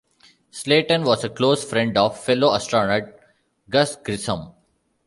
Slayton 0.49 1.03
was 1.03 1.23
a 1.23 1.29
close 1.29 1.63
friend 1.63 1.95
of 1.95 2.19
fellow 2.19 2.55
astronaut 2.55 3.13
Gus 3.69 3.97
Grissom. 3.97 4.51